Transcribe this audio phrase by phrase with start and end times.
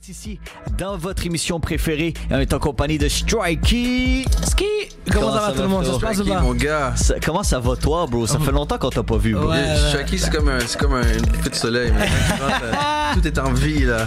[0.00, 0.38] direct ici
[0.76, 2.14] dans votre émission préférée.
[2.30, 4.24] On est en compagnie de Strikey.
[4.44, 4.64] Ski
[5.10, 5.84] Comment, ça va tout le monde?
[5.86, 6.92] Ça se passe Strikey, mon gars.
[6.96, 8.26] Ça- comment ça va toi, bro?
[8.26, 9.48] Ça fait longtemps qu'on t'a pas vu, bro.
[9.50, 9.56] Ouais.
[9.58, 11.92] Yeah, Shaki, c'est comme un, c'est comme un coup de soleil.
[13.14, 14.04] Tout est en vie, là.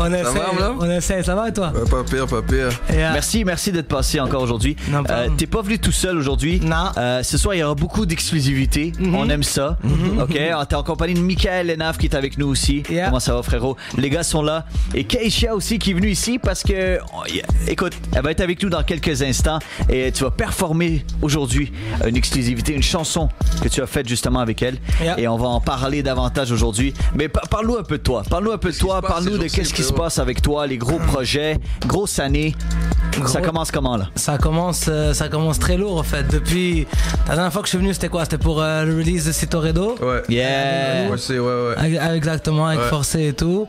[0.00, 1.72] On va, essaie, là on essaie, ça va et toi?
[1.74, 2.68] Ouais, pas pire, pas pire.
[2.90, 4.76] Merci, merci d'être passé encore aujourd'hui.
[4.88, 5.28] Non, Euh.
[5.36, 6.60] T'es pas venu tout seul aujourd'hui.
[6.60, 6.90] Non.
[6.96, 8.92] Euh, ce soir, il y aura beaucoup d'exclusivité.
[8.98, 9.14] Mhm.
[9.14, 9.78] On aime ça.
[10.20, 10.32] Ok.
[10.68, 12.82] T'es en compagnie de Michael Lenaf qui est avec nous aussi.
[12.90, 13.06] Yeah.
[13.06, 13.76] Comment ça va, frérot?
[13.96, 14.66] Les gars sont là.
[14.94, 17.44] Et Keisha aussi qui est venue ici parce que, oh, yeah.
[17.68, 21.72] écoute, elle va être avec nous dans quelques instants et tu vas performer aujourd'hui
[22.06, 23.28] une exclusivité, une chanson
[23.62, 24.78] que tu as faite justement avec elle.
[25.00, 25.20] Yeah.
[25.20, 26.92] Et on va en parler davantage aujourd'hui.
[27.14, 28.22] Mais pa- parle-nous un peu de toi.
[28.28, 28.96] Parle-nous un peu de Qu'est-ce qui toi.
[28.96, 32.54] se passe Parle-nous de qu'est-ce qui se passe avec toi, les gros projets, grosse année.
[33.26, 34.08] Ça commence comment là?
[34.16, 36.26] ça commence, euh, ça commence très lourd en fait.
[36.28, 36.86] Depuis
[37.28, 38.24] la dernière fois que je suis venu, c'était quoi?
[38.24, 39.96] C'était pour euh, le release de Citoredo.
[40.00, 40.22] Ouais.
[40.28, 41.10] Yeah.
[41.10, 42.88] Ouais, ouais, Exactement, avec Ouais.
[42.88, 43.68] Forcé et tout.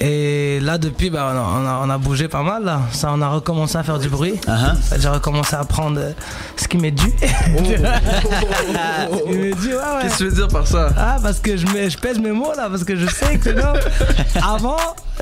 [0.00, 2.64] Et là, depuis, bah, on, a, on bougé pas mal.
[2.64, 2.80] Là.
[2.92, 4.34] Ça, on a recommencé à faire du bruit.
[4.46, 4.74] Uh-huh.
[4.98, 6.10] J'ai recommencé à prendre euh,
[6.56, 7.12] ce qui m'est dû.
[7.22, 10.02] ce qui m'est dû, ouais, ouais.
[10.02, 10.88] Qu'est-ce que tu veux dire par ça?
[10.96, 13.50] Ah, parce que je, mets- je pèse mes mots là, parce que je sais que
[13.50, 13.72] non.
[14.42, 14.76] Avant,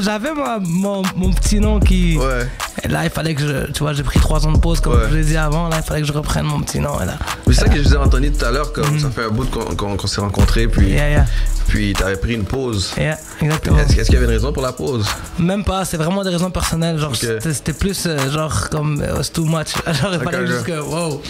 [0.00, 0.30] j'avais
[0.60, 2.18] mon, mon petit nom qui.
[2.18, 2.48] Ouais.
[2.82, 3.70] Et là, il fallait que je.
[3.72, 5.06] Tu vois, j'ai pris trois ans de pause, comme Ouais.
[5.10, 5.68] je l'ai dit avant.
[5.68, 7.00] Là, il fallait que je reprenne mon petit nom.
[7.00, 7.14] Et là.
[7.46, 9.30] Mais c'est ça que je disais à Anthony tout à l'heure, comme ça fait un
[9.30, 10.96] bout qu'on, s'est rencontrés, puis, Mm.
[10.96, 11.24] Yeah, yeah,
[11.68, 12.92] puis t'avais pris une pause.
[12.96, 13.78] yeah, exactement.
[13.78, 15.06] Est-ce qu'il y avait une raison pour la pause?
[15.38, 16.98] Même pas, c'est vraiment des raisons personnelles.
[16.98, 19.68] Genre, c'était, plus euh, genre comme it's too much.
[20.00, 20.46] Genre, il fallait ok.
[20.46, 21.22] juste que wow.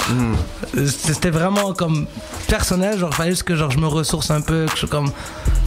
[0.76, 2.06] Euh, C'était vraiment comme
[2.48, 2.98] personnel.
[2.98, 4.66] Genre, il fallait juste que genre, je me ressource un peu.
[4.66, 5.10] Que je suis comme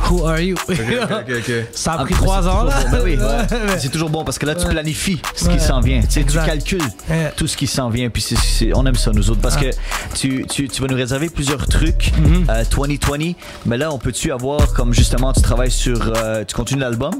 [0.09, 0.55] who are you?
[0.67, 1.35] Ok, ok, ok.
[1.37, 1.53] ok.
[1.73, 2.83] Ça a Ah, pris trois ans toujours là.
[2.85, 2.91] bon.
[2.91, 3.69] Ben oui, ouais.
[3.69, 3.79] Ouais.
[3.79, 4.71] C'est toujours bon parce que là, tu Ouais.
[4.71, 6.01] planifies ce qui s'en vient.
[6.01, 7.31] Tu, sais, tu calcules Ouais.
[7.35, 8.09] tout ce qui s'en vient.
[8.09, 8.25] Puis
[8.73, 9.41] on aime ça, nous autres.
[9.41, 9.61] Parce Ah.
[9.61, 9.69] que
[10.17, 12.45] tu, tu, tu vas nous réserver plusieurs trucs Mhm.
[12.49, 13.33] euh, 2020.
[13.65, 15.99] Mais là, on peut-tu avoir, comme justement, tu travailles sur.
[16.15, 17.13] euh, tu continues l'album?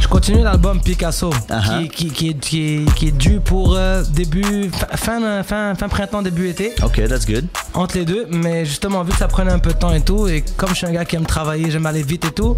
[0.00, 1.88] Je continue l'album Picasso Uh-huh.
[1.88, 5.88] qui, qui, qui, est, qui, est, qui est dû pour euh, début fin, fin, fin,
[5.88, 7.46] printemps, début été, Ok, that's good.
[7.72, 8.26] entre les deux.
[8.30, 10.74] Mais justement, vu que ça prenait un peu de temps et tout, et comme je
[10.74, 12.56] suis un gars qui aime travailler, j'aime aller vite et tout,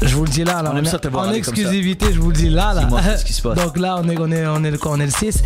[0.00, 2.72] je vous le dis là, On est en exclusivité, je vous le dis là.
[2.74, 2.88] là.
[3.04, 3.56] Qu'est-ce qui se passe?
[3.62, 5.42] Donc là, on est, on est, on est, le, on est le 6.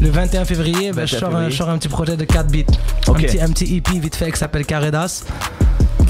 [0.00, 2.46] Le 21 février, ben, je, 21 sors un, je sors un petit projet de 4
[2.50, 2.64] beats.
[3.08, 5.24] Un, petit, un petit EP vite fait qui s'appelle Caredas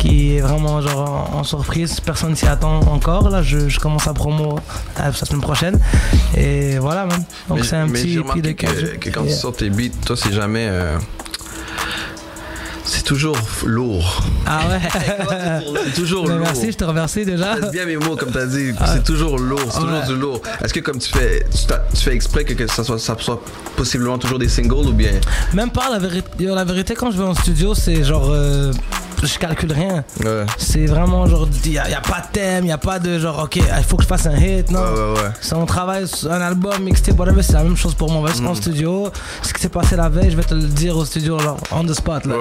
[0.07, 3.31] qui est vraiment genre en, en surprise, personne s'y attend encore.
[3.31, 4.57] Là, je, je commence à promo
[5.01, 5.81] euh, la semaine prochaine.
[6.37, 7.25] Et voilà, man.
[7.49, 9.35] Donc c'est un mais petit EP de remarqué 15 que, que quand Yeah.
[9.35, 10.67] tu sors tes beats, toi, c'est jamais.
[10.71, 10.97] euh,
[12.85, 14.23] c'est toujours lourd.
[14.47, 14.79] Ah ouais.
[15.87, 16.39] C'est toujours lourd.
[16.39, 17.57] merci, je te remercie déjà.
[17.57, 18.71] Pèse bien mes mots, comme tu as dit.
[18.87, 20.07] C'est toujours lourd, c'est toujours Ouais.
[20.07, 20.41] du lourd.
[20.65, 23.43] Est-ce que comme tu fais, tu, fais exprès que, que ça, soit, ça soit
[23.75, 25.11] possiblement toujours des singles ou bien?
[25.53, 26.29] Même pas la vérité.
[26.45, 28.29] La vérité, quand je vais en studio, c'est genre.
[28.31, 28.73] euh,
[29.27, 30.05] je calcule rien.
[30.25, 31.49] Ouais, C'est vraiment genre.
[31.65, 33.85] Il n'y a, a pas de thème, il n'y a pas de genre, ok, il
[33.85, 34.71] faut que je fasse un hit.
[34.71, 34.81] Non?
[34.81, 35.53] ouais, ouais.
[35.55, 38.29] on travaille sur un album, mixtape, whatever, c'est la même chose pour moi.
[38.31, 38.55] Jusqu'en Mhm.
[38.57, 39.09] studio.
[39.43, 41.85] Ce qui s'est passé la veille, je vais te le dire au studio, genre, on
[41.85, 42.25] the spot.
[42.27, 42.35] Là.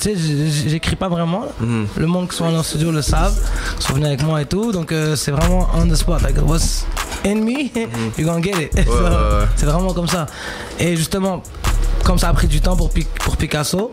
[0.00, 1.46] Tu sais, j'écris pas vraiment.
[1.60, 1.86] Mhm.
[1.96, 3.38] Le monde qui sont allés en studio le savent.
[3.78, 4.72] Ils sont venus avec moi et tout.
[4.72, 6.22] Donc, euh, c'est vraiment on the spot.
[6.22, 6.84] Like, what's
[7.24, 7.70] in me,
[8.18, 8.72] you're gonna get it?
[9.56, 10.26] C'est vraiment comme ça.
[10.78, 11.42] Et justement,
[12.04, 13.92] comme ça a pris du temps pour, Pic- pour Picasso,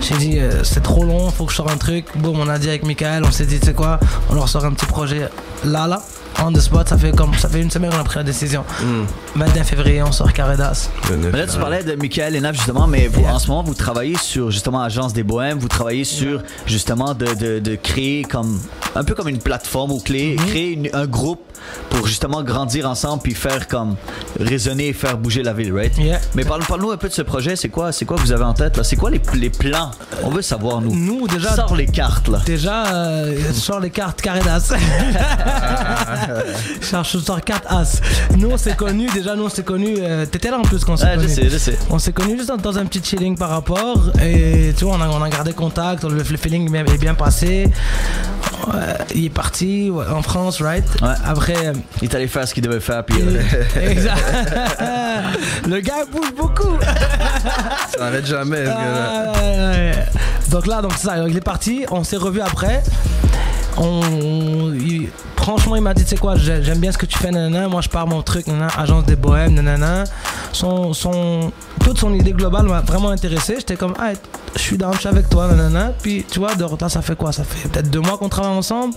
[0.00, 2.06] j'ai dit, euh, c'est trop long, faut que je sorte un truc.
[2.16, 3.98] Boum, on a dit avec Michael, on s'est dit, tu sais quoi,
[4.30, 5.28] on leur sort un petit projet
[5.64, 6.00] là, là,
[6.44, 6.88] on the spot.
[6.88, 8.64] Ça fait, comme, ça fait une semaine qu'on a pris la décision.
[8.82, 9.06] Mhm.
[9.36, 10.28] 21 février, on sort
[11.32, 13.34] Mais là, tu parlais de Michael Lenaf justement, mais vous, Yeah.
[13.34, 17.26] en ce moment, vous travaillez sur justement Agence des Bohèmes, vous travaillez sur justement de,
[17.34, 18.60] de, de créer comme
[18.94, 20.46] un peu comme une plateforme ou clé, Mhm.
[20.46, 21.40] créer une- un groupe
[21.90, 23.96] pour justement grandir ensemble puis faire comme
[24.38, 25.96] résonner et faire bouger la ville, right?
[25.98, 26.20] Yeah.
[26.34, 28.44] Mais parle- parle-nous un peu de ce projet, c'est quoi, c'est quoi que vous avez
[28.44, 28.84] en tête là?
[28.84, 29.90] C'est quoi les, les plans?
[30.22, 30.94] On veut savoir nous.
[30.94, 32.38] Nous, déjà, Sors les cartes là.
[32.46, 34.20] Déjà, euh, je sors les cartes
[36.80, 38.00] je sors- je sors cartes As.
[38.36, 39.96] Nous, on s'est connus, déjà, nous, on s'est connus.
[40.00, 41.34] euh, T'étais là en plus quand on s'est je connus.
[41.34, 41.78] sais, je sais.
[41.90, 44.10] On s'est connus juste dans, dans un petit chilling par rapport.
[44.22, 47.68] Et tu vois, on a, on a gardé contact, le, le feeling est bien passé.
[48.66, 48.74] Ouais,
[49.14, 50.84] il est parti en France, right?
[51.02, 51.08] Ouais.
[51.24, 51.72] Après.
[52.02, 53.40] Il est allé faire ce qu'il devait faire puis euh,
[53.90, 54.22] exact.
[55.68, 56.78] le gars bouge beaucoup.
[57.90, 58.64] Ça n'arrête jamais.
[58.64, 59.32] ce gars-là.
[59.34, 60.50] Ah.
[60.50, 62.82] Donc là, donc c'est ça, il est parti, on s'est revu après.
[63.76, 67.18] On, il- franchement, il m'a dit, tu sais quoi, j'ai- j'aime bien ce que tu
[67.18, 67.68] fais, nanana.
[67.68, 70.04] Moi, je pars mon truc, nanana, agence des bohèmes, nanana.
[70.52, 71.52] Son, son,
[71.84, 73.56] toute son idée globale m'a vraiment intéressé.
[73.58, 74.12] J'étais comme, ah,
[74.54, 75.92] je suis dans, je suis avec toi, nanana.
[76.02, 77.32] Puis, tu vois, de là, ça fait quoi?
[77.32, 78.94] Ça fait peut-être deux mois qu'on travaille ensemble.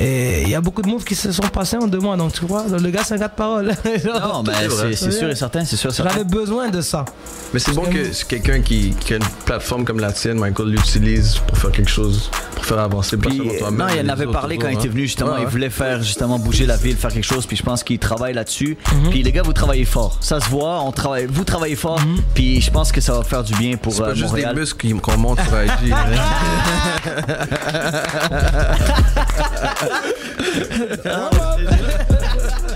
[0.00, 2.16] Et il y a beaucoup de moves qui se sont passés en deux mois.
[2.16, 3.68] Donc, tu vois, le gars, c'est un gars de parole.
[4.04, 4.52] Non, ben
[4.96, 6.10] C'est sûr et certain, c'est sûr et certain.
[6.10, 7.04] J'avais besoin de ça.
[7.52, 11.38] Mais c'est bon que- quelqu'un qui, qui a une plateforme comme la tienne, Michael, l'utilise
[11.46, 12.28] pour faire quelque chose,
[12.64, 13.38] pour faire avancer Puis,
[13.72, 14.90] non, il en avait parlé quand il était hein.
[14.90, 15.34] venu justement.
[15.34, 17.46] Ouais, Il voulait faire justement bouger la ville, faire quelque chose.
[17.46, 18.76] Puis je pense qu'il travaille là-dessus.
[18.92, 19.10] Mhm.
[19.10, 20.16] Puis les gars, vous travaillez fort.
[20.20, 20.80] Ça se voit.
[20.82, 21.26] On travaille.
[21.28, 22.00] Vous travaillez fort.
[22.34, 23.96] Puis je pense que ça va faire du bien pour Mhm.
[23.98, 24.54] C'est pas euh, juste Montréal.
[24.54, 25.94] des muscles qui- qu'on monte sur IG.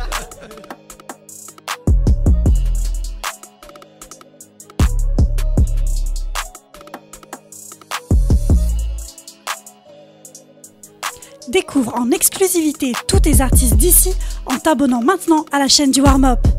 [11.48, 14.12] Découvre en exclusivité tous tes artistes d'ici
[14.44, 16.57] en t'abonnant maintenant à la chaîne du Warm Up.